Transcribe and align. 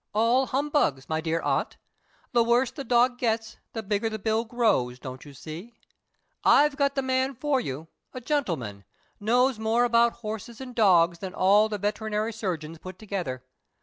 "All 0.15 0.47
humbugs, 0.47 1.07
my 1.07 1.21
dear 1.21 1.41
aunt. 1.43 1.77
The 2.31 2.43
worse 2.43 2.71
the 2.71 2.83
dog 2.83 3.19
gets 3.19 3.57
the 3.73 3.83
bigger 3.83 4.09
the 4.09 4.17
bill 4.17 4.45
grows, 4.45 4.97
don't 4.97 5.23
you 5.25 5.33
see? 5.35 5.75
I 6.43 6.63
have 6.63 6.75
got 6.75 6.95
the 6.95 7.03
man 7.03 7.35
for 7.35 7.59
you 7.59 7.87
a 8.11 8.19
gentleman. 8.19 8.83
Knows 9.19 9.59
more 9.59 9.83
about 9.83 10.13
horses 10.25 10.59
and 10.59 10.73
dogs 10.73 11.19
than 11.19 11.35
all 11.35 11.69
the 11.69 11.77
veterinary 11.77 12.33
surgeons 12.33 12.79
put 12.79 12.97
together. 12.97 13.43